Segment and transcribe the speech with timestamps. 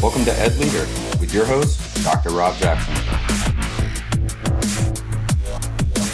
[0.00, 0.86] Welcome to Ed Leader
[1.18, 2.30] with your host, Dr.
[2.30, 2.94] Rob Jackson.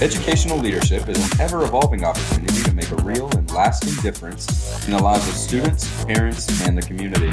[0.00, 4.92] Educational leadership is an ever evolving opportunity to make a real and lasting difference in
[4.92, 7.28] the lives of students, parents, and the community.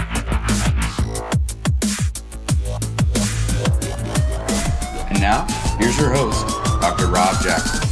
[5.09, 5.45] And now,
[5.79, 6.45] here's your host,
[6.81, 7.07] Dr.
[7.07, 7.90] Rob Jackson.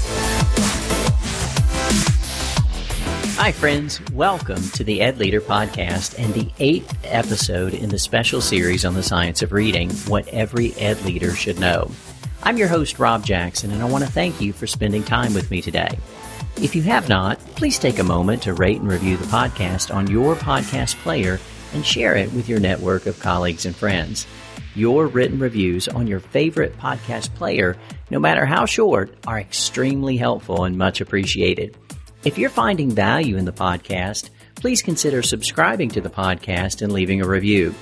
[3.40, 4.02] Hi, friends.
[4.12, 8.96] Welcome to the Ed Leader Podcast and the eighth episode in the special series on
[8.96, 11.90] the science of reading What Every Ed Leader Should Know.
[12.44, 15.50] I'm your host, Rob Jackson, and I want to thank you for spending time with
[15.52, 15.98] me today.
[16.58, 20.08] If you have not, please take a moment to rate and review the podcast on
[20.08, 21.40] your podcast player
[21.74, 24.28] and share it with your network of colleagues and friends.
[24.76, 27.78] Your written reviews on your favorite podcast player,
[28.12, 31.78] no matter how short, are extremely helpful and much appreciated.
[32.26, 37.22] If you're finding value in the podcast, please consider subscribing to the podcast and leaving
[37.22, 37.74] a review.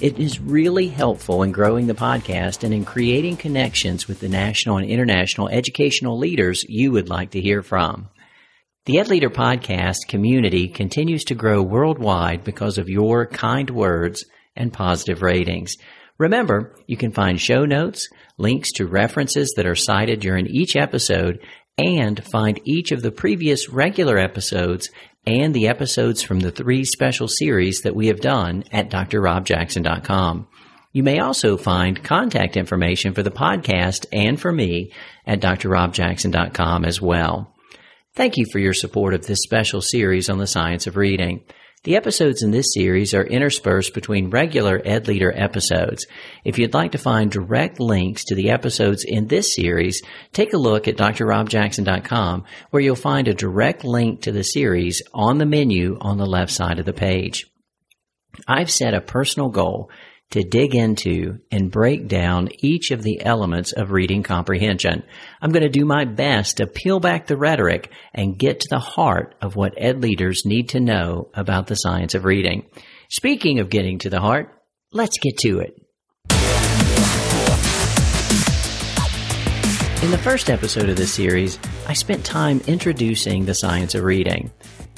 [0.00, 4.78] It is really helpful in growing the podcast and in creating connections with the national
[4.78, 8.08] and international educational leaders you would like to hear from.
[8.86, 14.24] The Ed Leader podcast community continues to grow worldwide because of your kind words
[14.56, 15.76] and positive ratings.
[16.18, 18.08] Remember, you can find show notes,
[18.38, 21.38] links to references that are cited during each episode,
[21.76, 24.90] and find each of the previous regular episodes
[25.26, 30.46] and the episodes from the three special series that we have done at drrobjackson.com.
[30.92, 34.92] You may also find contact information for the podcast and for me
[35.26, 37.52] at drrobjackson.com as well.
[38.14, 41.42] Thank you for your support of this special series on the science of reading.
[41.84, 46.06] The episodes in this series are interspersed between regular Ed Leader episodes.
[46.42, 50.58] If you'd like to find direct links to the episodes in this series, take a
[50.58, 55.98] look at drrobjackson.com where you'll find a direct link to the series on the menu
[56.00, 57.44] on the left side of the page.
[58.48, 59.90] I've set a personal goal
[60.30, 65.02] to dig into and break down each of the elements of reading comprehension.
[65.40, 68.80] I'm going to do my best to peel back the rhetoric and get to the
[68.80, 72.66] heart of what ed leaders need to know about the science of reading.
[73.08, 74.50] Speaking of getting to the heart,
[74.92, 75.80] let's get to it.
[80.04, 84.50] In the first episode of this series, I spent time introducing the science of reading.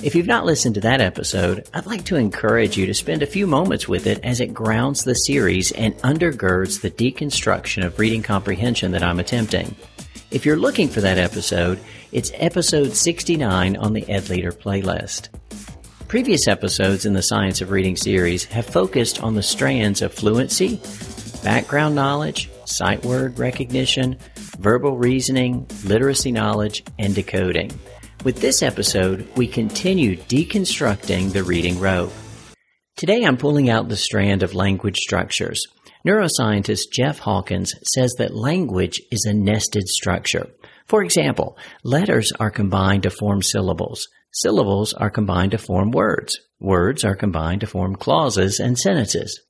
[0.02, 3.26] If you've not listened to that episode, I'd like to encourage you to spend a
[3.26, 8.22] few moments with it as it grounds the series and undergirds the deconstruction of reading
[8.22, 9.74] comprehension that I'm attempting.
[10.30, 11.80] If you're looking for that episode,
[12.12, 15.30] it's episode 69 on the Ed Leader playlist.
[16.08, 20.78] Previous episodes in the Science of Reading series have focused on the strands of fluency,
[21.42, 24.18] background knowledge, sight word recognition,
[24.58, 27.70] verbal reasoning, literacy knowledge, and decoding.
[28.26, 32.12] With this episode, we continue deconstructing the reading rope.
[32.96, 35.64] Today I'm pulling out the strand of language structures.
[36.04, 40.48] Neuroscientist Jeff Hawkins says that language is a nested structure.
[40.88, 44.08] For example, letters are combined to form syllables.
[44.32, 46.36] Syllables are combined to form words.
[46.58, 49.40] Words are combined to form clauses and sentences.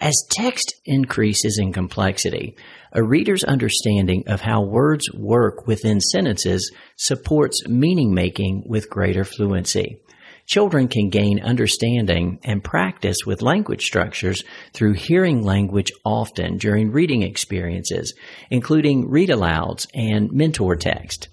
[0.00, 2.56] As text increases in complexity,
[2.94, 9.98] a reader's understanding of how words work within sentences supports meaning making with greater fluency.
[10.46, 17.22] Children can gain understanding and practice with language structures through hearing language often during reading
[17.22, 18.14] experiences,
[18.50, 21.28] including read alouds and mentor text.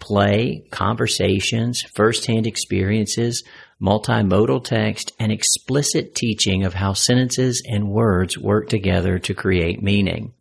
[0.00, 3.44] Play, conversations, first-hand experiences,
[3.80, 10.34] multimodal text, and explicit teaching of how sentences and words work together to create meaning.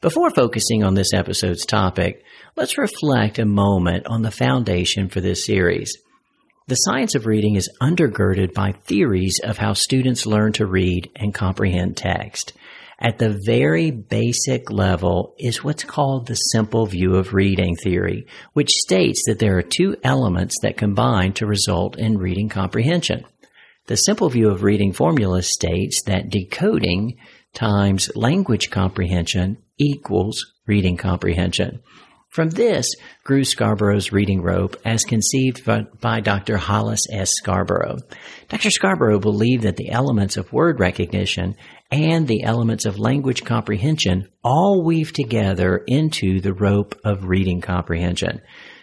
[0.00, 2.22] Before focusing on this episode's topic,
[2.54, 5.92] let's reflect a moment on the foundation for this series.
[6.68, 11.34] The science of reading is undergirded by theories of how students learn to read and
[11.34, 12.52] comprehend text.
[13.00, 18.70] At the very basic level is what's called the simple view of reading theory, which
[18.70, 23.24] states that there are two elements that combine to result in reading comprehension.
[23.86, 27.18] The simple view of reading formula states that decoding
[27.54, 31.80] times language comprehension equals reading comprehension.
[32.30, 32.86] From this
[33.24, 36.58] grew Scarborough's reading rope as conceived by Dr.
[36.58, 37.30] Hollis S.
[37.32, 37.98] Scarborough.
[38.48, 38.70] Dr.
[38.70, 41.56] Scarborough believed that the elements of word recognition
[41.90, 48.42] and the elements of language comprehension all weave together into the rope of reading comprehension.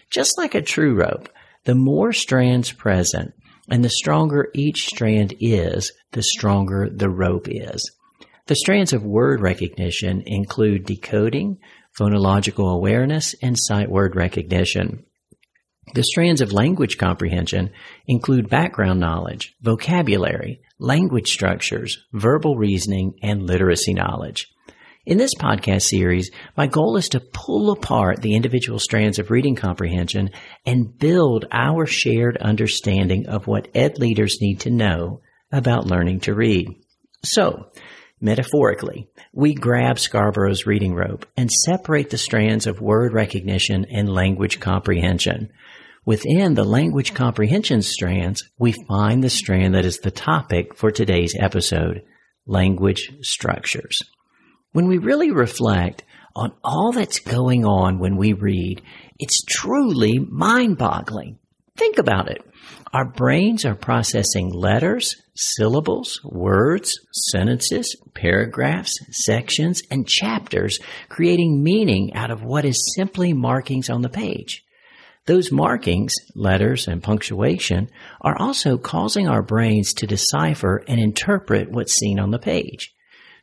[0.09, 1.29] Just like a true rope,
[1.65, 3.33] the more strands present
[3.69, 7.91] and the stronger each strand is, the stronger the rope is.
[8.47, 11.57] The strands of word recognition include decoding,
[11.99, 15.03] phonological awareness, and sight word recognition.
[15.95, 17.71] The strands of language comprehension
[18.05, 24.47] include background knowledge, vocabulary, language structures, verbal reasoning, and literacy knowledge.
[25.07, 29.55] In this podcast series, my goal is to pull apart the individual strands of reading
[29.55, 30.29] comprehension
[30.67, 35.21] and build our shared understanding of what ed leaders need to know
[35.51, 36.67] about learning to read.
[37.23, 37.71] So,
[38.25, 44.59] metaphorically, we grab Scarborough's reading rope and separate the strands of word recognition and language
[44.59, 45.51] comprehension.
[46.05, 51.35] Within the language comprehension strands, we find the strand that is the topic for today's
[51.39, 52.01] episode,
[52.47, 54.01] language structures.
[54.71, 56.03] When we really reflect
[56.35, 58.81] on all that's going on when we read,
[59.19, 61.37] it's truly mind boggling.
[61.77, 62.41] Think about it.
[62.93, 70.79] Our brains are processing letters, syllables, words, sentences, paragraphs, sections, and chapters,
[71.09, 74.63] creating meaning out of what is simply markings on the page.
[75.25, 77.89] Those markings, letters, and punctuation
[78.21, 82.93] are also causing our brains to decipher and interpret what's seen on the page.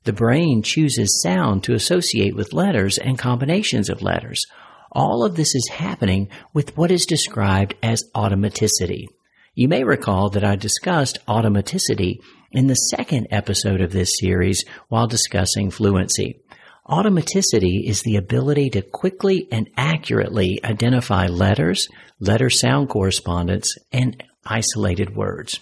[0.05, 4.47] The brain chooses sound to associate with letters and combinations of letters.
[4.95, 9.07] All of this is happening with what is described as automaticity.
[9.55, 12.19] You may recall that I discussed automaticity
[12.51, 16.43] in the second episode of this series while discussing fluency.
[16.87, 21.89] Automaticity is the ability to quickly and accurately identify letters,
[22.21, 25.61] letter sound correspondence, and isolated words.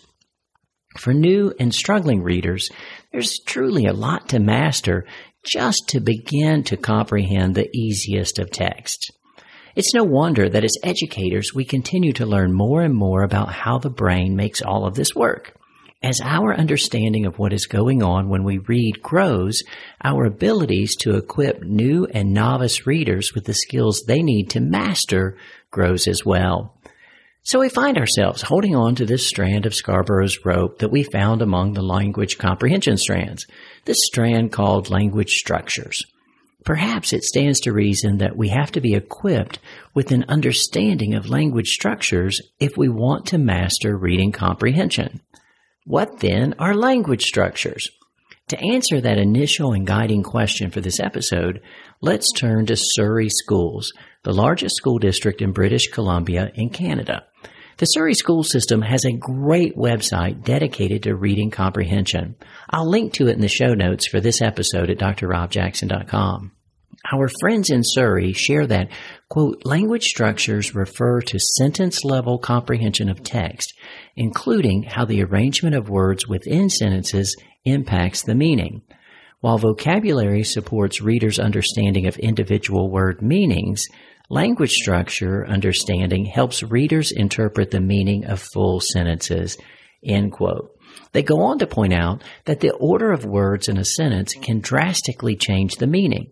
[0.99, 2.69] For new and struggling readers,
[3.13, 5.07] there's truly a lot to master
[5.45, 9.11] just to begin to comprehend the easiest of texts.
[9.77, 13.79] It's no wonder that as educators, we continue to learn more and more about how
[13.79, 15.55] the brain makes all of this work.
[16.03, 19.63] As our understanding of what is going on when we read grows,
[20.03, 25.37] our abilities to equip new and novice readers with the skills they need to master
[25.71, 26.75] grows as well.
[27.43, 31.43] So we find ourselves holding on to this strand of Scarborough's rope that we found
[31.43, 33.47] among the language comprehension strands,
[33.85, 36.05] this strand called language structures.
[36.65, 39.59] Perhaps it stands to reason that we have to be equipped
[39.95, 45.21] with an understanding of language structures if we want to master reading comprehension.
[45.85, 47.89] What then are language structures?
[48.49, 51.63] To answer that initial and guiding question for this episode,
[52.01, 53.93] let's turn to Surrey Schools,
[54.25, 57.25] the largest school district in British Columbia in Canada.
[57.81, 62.37] The Surrey school system has a great website dedicated to reading comprehension.
[62.69, 66.53] I'll link to it in the show notes for this episode at drrobjackson.com.
[67.11, 68.91] Our friends in Surrey share that,
[69.31, 73.73] quote, language structures refer to sentence level comprehension of text,
[74.15, 77.35] including how the arrangement of words within sentences
[77.65, 78.83] impacts the meaning.
[79.41, 83.87] While vocabulary supports readers' understanding of individual word meanings,
[84.33, 89.59] Language structure understanding helps readers interpret the meaning of full sentences.
[90.05, 90.71] End quote.
[91.11, 94.61] They go on to point out that the order of words in a sentence can
[94.61, 96.31] drastically change the meaning.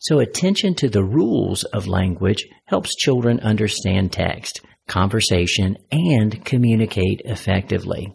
[0.00, 8.14] So attention to the rules of language helps children understand text, conversation, and communicate effectively.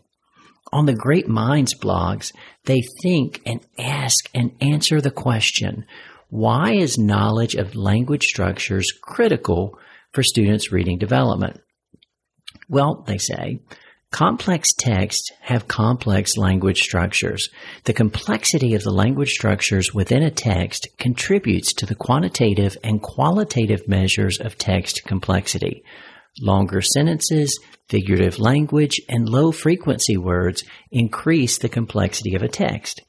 [0.76, 2.34] On the Great Minds blogs,
[2.66, 5.86] they think and ask and answer the question,
[6.28, 9.80] why is knowledge of language structures critical
[10.12, 11.62] for students' reading development?
[12.68, 13.62] Well, they say,
[14.12, 17.48] complex texts have complex language structures.
[17.86, 23.88] The complexity of the language structures within a text contributes to the quantitative and qualitative
[23.88, 25.86] measures of text complexity.
[26.42, 33.02] Longer sentences, figurative language, and low frequency words increase the complexity of a text.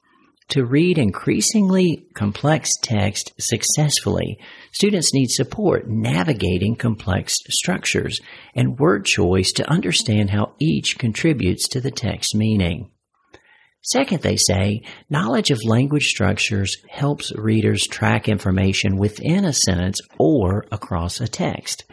[0.50, 4.38] To read increasingly complex text successfully,
[4.70, 8.20] students need support navigating complex structures
[8.54, 12.92] and word choice to understand how each contributes to the text meaning.
[13.82, 20.64] Second, they say, knowledge of language structures helps readers track information within a sentence or
[20.70, 21.84] across a text.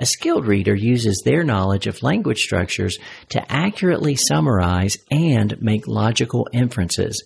[0.00, 6.48] A skilled reader uses their knowledge of language structures to accurately summarize and make logical
[6.54, 7.22] inferences.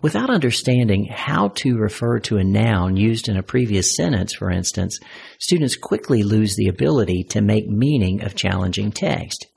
[0.00, 5.00] Without understanding how to refer to a noun used in a previous sentence, for instance,
[5.40, 9.48] students quickly lose the ability to make meaning of challenging text.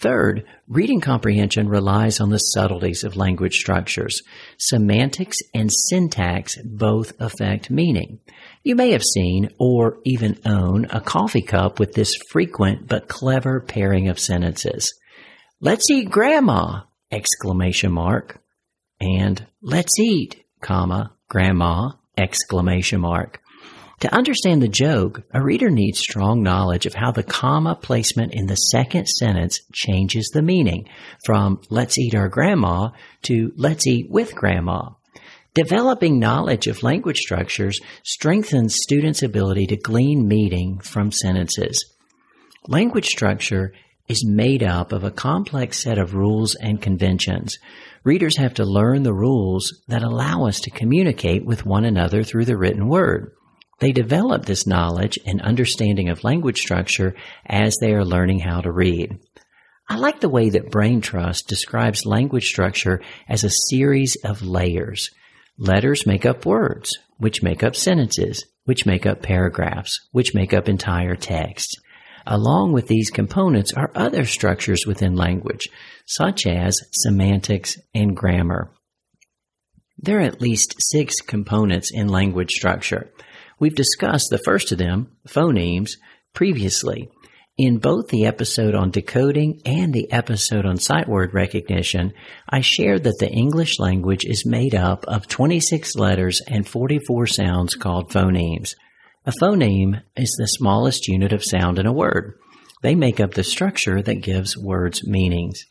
[0.00, 4.22] Third, reading comprehension relies on the subtleties of language structures.
[4.58, 8.20] Semantics and syntax both affect meaning.
[8.62, 13.60] You may have seen or even own a coffee cup with this frequent but clever
[13.60, 14.94] pairing of sentences.
[15.60, 16.84] Let's eat grandma!
[17.12, 18.40] Exclamation mark
[19.00, 23.40] and let's eat, comma, grandma, exclamation mark.
[24.00, 28.46] To understand the joke, a reader needs strong knowledge of how the comma placement in
[28.46, 30.88] the second sentence changes the meaning
[31.22, 32.90] from let's eat our grandma
[33.24, 34.88] to let's eat with grandma.
[35.52, 41.84] Developing knowledge of language structures strengthens students' ability to glean meaning from sentences.
[42.68, 43.74] Language structure
[44.08, 47.58] is made up of a complex set of rules and conventions.
[48.02, 52.46] Readers have to learn the rules that allow us to communicate with one another through
[52.46, 53.32] the written word.
[53.80, 58.70] They develop this knowledge and understanding of language structure as they are learning how to
[58.70, 59.18] read.
[59.88, 65.10] I like the way that Brain Trust describes language structure as a series of layers.
[65.58, 70.68] Letters make up words, which make up sentences, which make up paragraphs, which make up
[70.68, 71.74] entire texts.
[72.26, 75.68] Along with these components are other structures within language,
[76.06, 78.70] such as semantics and grammar.
[79.98, 83.10] There are at least six components in language structure.
[83.60, 85.92] We've discussed the first of them, phonemes,
[86.32, 87.10] previously.
[87.58, 92.14] In both the episode on decoding and the episode on sight word recognition,
[92.48, 97.74] I shared that the English language is made up of 26 letters and 44 sounds
[97.74, 98.76] called phonemes.
[99.26, 102.38] A phoneme is the smallest unit of sound in a word.
[102.82, 105.66] They make up the structure that gives words meanings.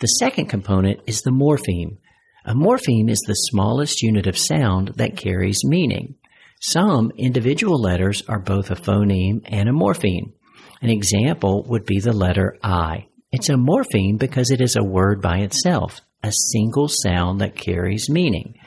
[0.00, 1.98] The second component is the morpheme.
[2.44, 6.16] A morpheme is the smallest unit of sound that carries meaning.
[6.62, 10.34] Some individual letters are both a phoneme and a morpheme.
[10.82, 13.06] An example would be the letter I.
[13.32, 18.10] It's a morpheme because it is a word by itself, a single sound that carries
[18.10, 18.58] meaning.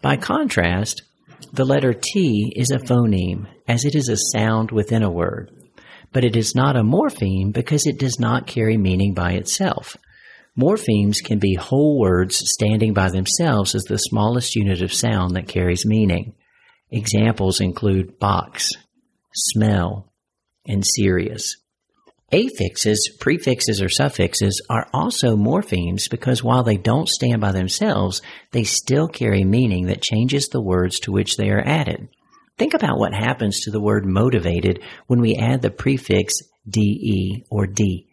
[0.00, 1.02] By contrast,
[1.52, 5.50] the letter T is a phoneme, as it is a sound within a word.
[6.12, 9.96] But it is not a morpheme because it does not carry meaning by itself.
[10.56, 15.48] Morphemes can be whole words standing by themselves as the smallest unit of sound that
[15.48, 16.36] carries meaning.
[16.96, 18.70] Examples include box,
[19.34, 20.12] smell,
[20.64, 21.56] and serious.
[22.30, 28.22] Affixes, prefixes, or suffixes are also morphemes because while they don't stand by themselves,
[28.52, 32.06] they still carry meaning that changes the words to which they are added.
[32.58, 36.34] Think about what happens to the word motivated when we add the prefix
[36.68, 38.06] de or d.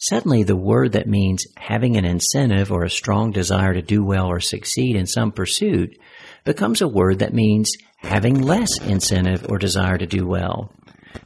[0.00, 4.26] Suddenly, the word that means having an incentive or a strong desire to do well
[4.26, 5.96] or succeed in some pursuit
[6.44, 10.72] becomes a word that means having less incentive or desire to do well.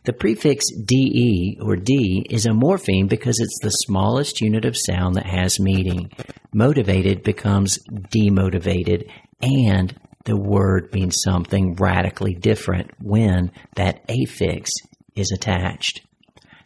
[0.05, 5.17] The prefix de or d is a morpheme because it's the smallest unit of sound
[5.17, 6.11] that has meaning.
[6.53, 9.11] Motivated becomes demotivated
[9.41, 14.71] and the word means something radically different when that affix
[15.17, 16.03] is attached.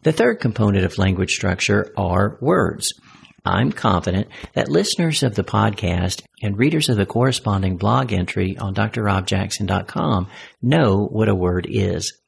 [0.03, 2.93] The third component of language structure are words.
[3.45, 8.75] I'm confident that listeners of the podcast and readers of the corresponding blog entry on
[8.75, 10.29] drrobjackson.com
[10.63, 12.21] know what a word is.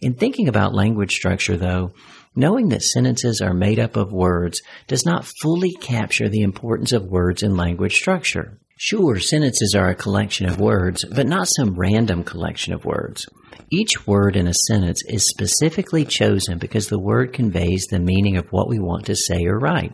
[0.00, 1.92] In thinking about language structure, though,
[2.34, 7.04] knowing that sentences are made up of words does not fully capture the importance of
[7.04, 8.58] words in language structure.
[8.76, 13.26] Sure, sentences are a collection of words, but not some random collection of words.
[13.70, 18.50] Each word in a sentence is specifically chosen because the word conveys the meaning of
[18.50, 19.92] what we want to say or write.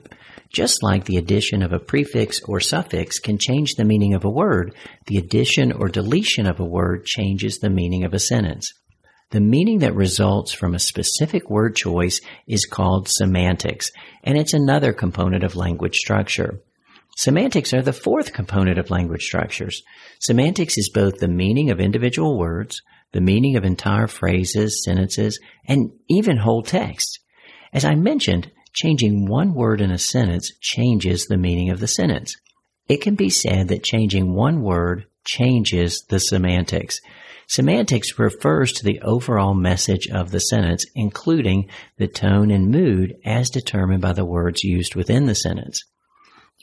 [0.53, 4.31] Just like the addition of a prefix or suffix can change the meaning of a
[4.31, 4.75] word,
[5.07, 8.73] the addition or deletion of a word changes the meaning of a sentence.
[9.31, 13.93] The meaning that results from a specific word choice is called semantics,
[14.25, 16.61] and it's another component of language structure.
[17.17, 19.83] Semantics are the fourth component of language structures.
[20.19, 25.93] Semantics is both the meaning of individual words, the meaning of entire phrases, sentences, and
[26.09, 27.21] even whole texts.
[27.73, 32.37] As I mentioned, changing one word in a sentence changes the meaning of the sentence.
[32.89, 37.01] It can be said that changing one word changes the semantics.
[37.47, 43.51] Semantics refers to the overall message of the sentence, including the tone and mood as
[43.51, 45.85] determined by the words used within the sentence.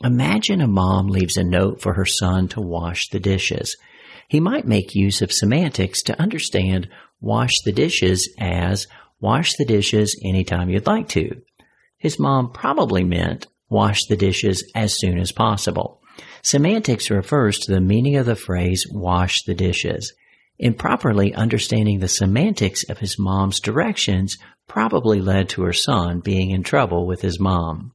[0.03, 3.75] Imagine a mom leaves a note for her son to wash the dishes.
[4.27, 6.87] He might make use of semantics to understand
[7.19, 8.87] wash the dishes as
[9.19, 11.41] wash the dishes anytime you'd like to.
[11.97, 16.01] His mom probably meant wash the dishes as soon as possible.
[16.43, 20.13] Semantics refers to the meaning of the phrase wash the dishes.
[20.59, 24.37] Improperly understanding the semantics of his mom's directions
[24.67, 27.93] probably led to her son being in trouble with his mom.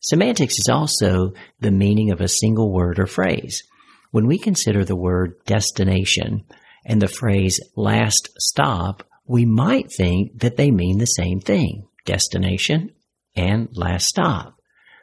[0.00, 3.62] Semantics is also the meaning of a single word or phrase.
[4.10, 6.44] When we consider the word destination
[6.84, 12.92] and the phrase last stop, we might think that they mean the same thing, destination
[13.34, 14.56] and last stop.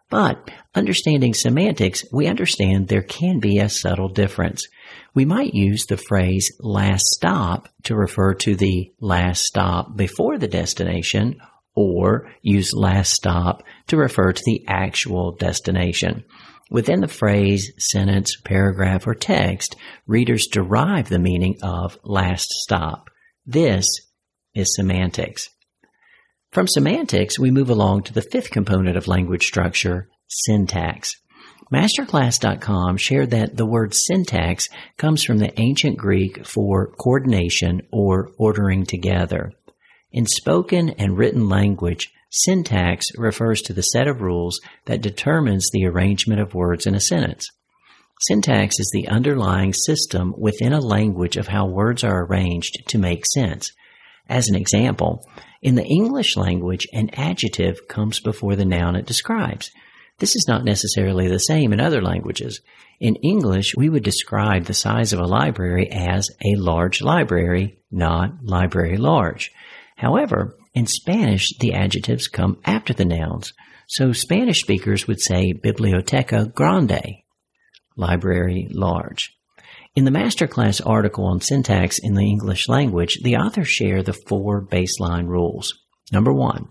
[0.10, 4.65] But understanding semantics, we understand there can be a subtle difference.
[5.13, 10.48] We might use the phrase last stop to refer to the last stop before the
[10.48, 11.41] destination
[11.75, 16.24] or use last stop to refer to the actual destination.
[16.69, 23.10] Within the phrase, sentence, paragraph, or text, readers derive the meaning of last stop.
[23.46, 23.86] This
[24.53, 25.50] is semantics.
[26.57, 31.11] From semantics, we move along to the fifth component of language structure, syntax.
[31.71, 38.87] Masterclass.com shared that the word syntax comes from the ancient Greek for coordination or ordering
[38.87, 39.51] together.
[40.11, 45.85] In spoken and written language, syntax refers to the set of rules that determines the
[45.85, 47.45] arrangement of words in a sentence.
[48.21, 53.27] Syntax is the underlying system within a language of how words are arranged to make
[53.27, 53.71] sense.
[54.27, 55.23] As an example,
[55.61, 59.71] in the English language, an adjective comes before the noun it describes.
[60.19, 62.61] This is not necessarily the same in other languages.
[62.99, 68.43] In English, we would describe the size of a library as a large library, not
[68.43, 69.51] library large.
[69.95, 73.53] However, in Spanish, the adjectives come after the nouns.
[73.87, 77.01] So Spanish speakers would say biblioteca grande,
[77.95, 79.37] library large.
[79.98, 84.62] In the masterclass article on syntax in the English language, the authors share the four
[84.62, 85.74] baseline rules.
[86.12, 86.68] Number one,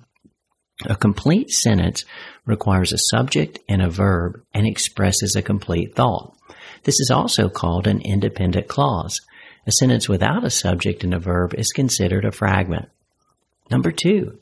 [0.84, 2.04] a complete sentence
[2.44, 6.36] requires a subject and a verb and expresses a complete thought.
[6.84, 9.20] This is also called an independent clause.
[9.66, 12.90] A sentence without a subject and a verb is considered a fragment.
[13.72, 14.38] Number two,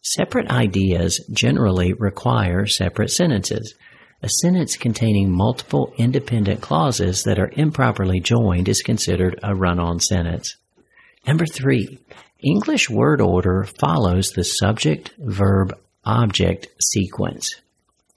[0.00, 3.74] separate ideas generally require separate sentences.
[4.20, 10.56] A sentence containing multiple independent clauses that are improperly joined is considered a run-on sentence.
[11.24, 11.98] Number three,
[12.40, 17.60] English word order follows the subject, verb, object sequence.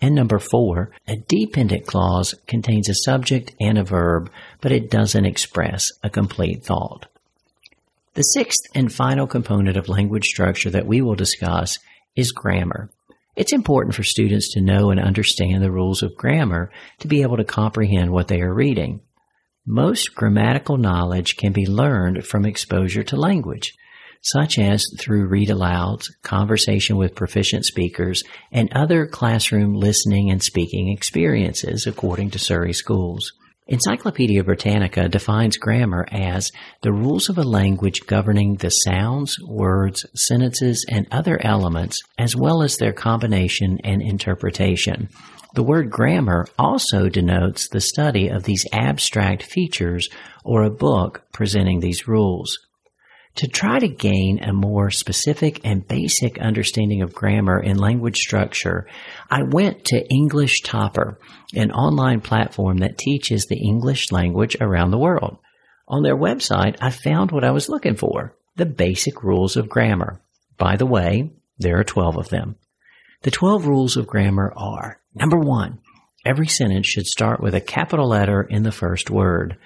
[0.01, 5.25] And number four, a dependent clause contains a subject and a verb, but it doesn't
[5.25, 7.05] express a complete thought.
[8.15, 11.77] The sixth and final component of language structure that we will discuss
[12.15, 12.89] is grammar.
[13.41, 17.37] It's important for students to know and understand the rules of grammar to be able
[17.37, 19.01] to comprehend what they are reading.
[19.65, 23.73] Most grammatical knowledge can be learned from exposure to language,
[24.21, 30.89] such as through read alouds, conversation with proficient speakers, and other classroom listening and speaking
[30.89, 33.33] experiences, according to Surrey Schools.
[33.71, 40.85] Encyclopedia Britannica defines grammar as the rules of a language governing the sounds, words, sentences,
[40.89, 45.07] and other elements, as well as their combination and interpretation.
[45.55, 50.09] The word grammar also denotes the study of these abstract features
[50.43, 52.57] or a book presenting these rules.
[53.35, 58.87] To try to gain a more specific and basic understanding of grammar and language structure,
[59.29, 61.17] I went to English Topper,
[61.55, 65.37] an online platform that teaches the English language around the world.
[65.87, 70.21] On their website, I found what I was looking for the basic rules of grammar.
[70.57, 72.57] By the way, there are 12 of them.
[73.21, 75.79] The 12 rules of grammar are number one,
[76.25, 79.57] every sentence should start with a capital letter in the first word.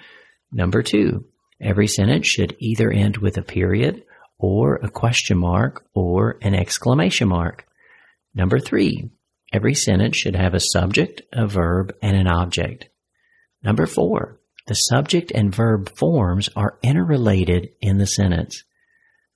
[0.52, 1.26] Number two,
[1.60, 4.04] Every sentence should either end with a period
[4.38, 7.66] or a question mark or an exclamation mark.
[8.34, 9.10] Number three,
[9.52, 12.88] every sentence should have a subject, a verb, and an object.
[13.62, 18.64] Number four, the subject and verb forms are interrelated in the sentence.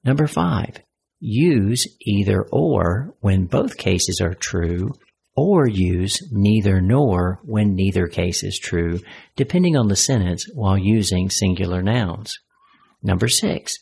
[0.04, 0.82] Number five,
[1.20, 4.92] use either or when both cases are true
[5.40, 9.00] or use neither nor when neither case is true,
[9.36, 12.38] depending on the sentence while using singular nouns.
[13.02, 13.78] Number six,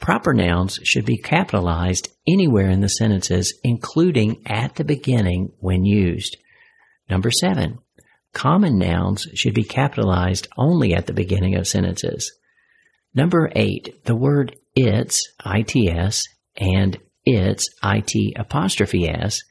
[0.00, 6.38] proper nouns should be capitalized anywhere in the sentences, including at the beginning when used.
[7.10, 7.80] Number seven,
[8.32, 12.32] common nouns should be capitalized only at the beginning of sentences.
[13.14, 19.42] Number eight, the word its, its, and its, it apostrophe s,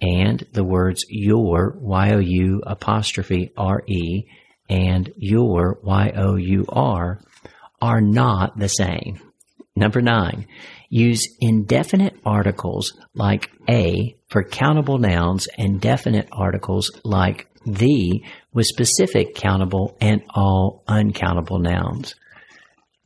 [0.00, 4.28] and the words your, Y-O-U apostrophe R-E,
[4.68, 7.20] and your, Y-O-U-R,
[7.80, 9.20] are not the same.
[9.74, 10.46] Number nine,
[10.88, 19.34] use indefinite articles like a for countable nouns and definite articles like the with specific
[19.34, 22.14] countable and all uncountable nouns.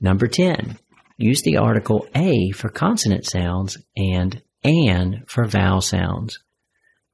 [0.01, 0.79] Number 10,
[1.17, 6.39] use the article a for consonant sounds and an for vowel sounds.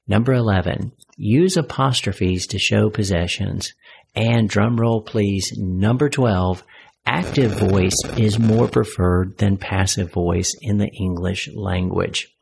[0.09, 3.75] Number 11, use apostrophes to show possessions.
[4.16, 6.64] And drum roll please, number 12,
[7.05, 12.35] active voice is more preferred than passive voice in the English language.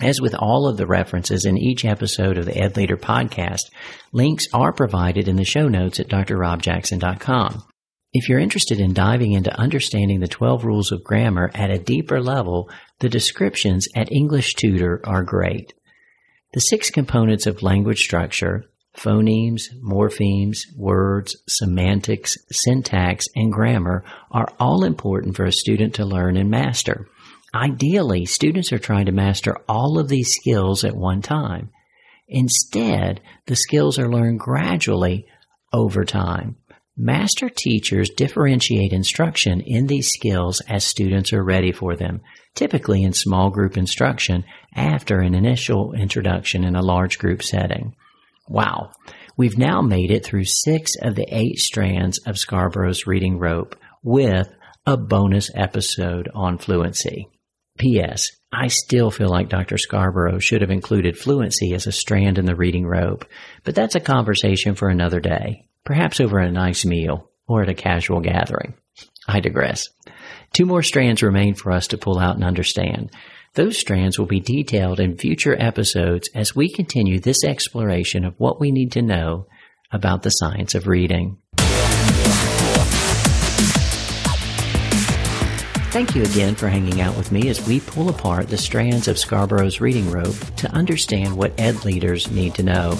[0.00, 3.70] As with all of the references in each episode of the Ed Leader podcast,
[4.12, 7.64] links are provided in the show notes at drrobjackson.com.
[8.12, 12.20] If you're interested in diving into understanding the 12 rules of grammar at a deeper
[12.20, 12.70] level,
[13.00, 15.72] the descriptions at English Tutor are great.
[16.54, 24.84] The six components of language structure, phonemes, morphemes, words, semantics, syntax, and grammar are all
[24.84, 27.08] important for a student to learn and master.
[27.52, 31.70] Ideally, students are trying to master all of these skills at one time.
[32.28, 35.26] Instead, the skills are learned gradually
[35.72, 36.54] over time.
[36.96, 42.20] Master teachers differentiate instruction in these skills as students are ready for them,
[42.54, 47.94] typically in small group instruction after an initial introduction in a large group setting.
[48.48, 48.92] Wow.
[49.36, 54.48] We've now made it through six of the eight strands of Scarborough's reading rope with
[54.86, 57.28] a bonus episode on fluency.
[57.78, 58.30] P.S.
[58.52, 59.78] I still feel like Dr.
[59.78, 63.24] Scarborough should have included fluency as a strand in the reading rope,
[63.64, 67.74] but that's a conversation for another day, perhaps over a nice meal or at a
[67.74, 68.74] casual gathering.
[69.26, 69.88] I digress.
[70.52, 73.10] Two more strands remain for us to pull out and understand.
[73.54, 78.58] Those strands will be detailed in future episodes as we continue this exploration of what
[78.58, 79.46] we need to know
[79.92, 81.38] about the science of reading.
[85.92, 89.20] Thank you again for hanging out with me as we pull apart the strands of
[89.20, 92.98] Scarborough's reading rope to understand what ed leaders need to know.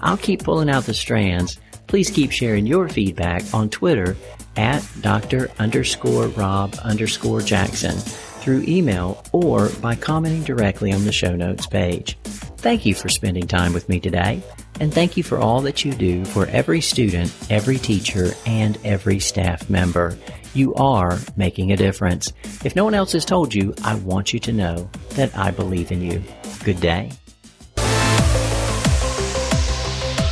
[0.00, 1.60] I'll keep pulling out the strands.
[1.86, 4.16] Please keep sharing your feedback on Twitter
[4.56, 5.48] at Dr.
[5.60, 7.96] underscore Rob underscore Jackson
[8.42, 12.18] through email or by commenting directly on the show notes page.
[12.58, 14.42] Thank you for spending time with me today,
[14.80, 19.18] and thank you for all that you do for every student, every teacher, and every
[19.18, 20.16] staff member.
[20.54, 22.32] You are making a difference.
[22.64, 25.90] If no one else has told you, I want you to know that I believe
[25.90, 26.22] in you.
[26.64, 27.10] Good day.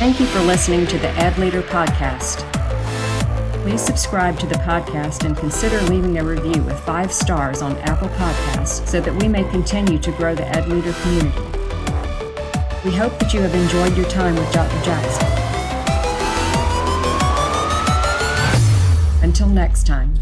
[0.01, 2.60] Thank you for listening to the Ed Leader Podcast.
[3.61, 8.09] Please subscribe to the podcast and consider leaving a review with five stars on Apple
[8.09, 11.37] Podcasts so that we may continue to grow the Ed Leader community.
[12.83, 14.83] We hope that you have enjoyed your time with Dr.
[14.83, 15.27] Jackson.
[19.21, 20.15] Until next time.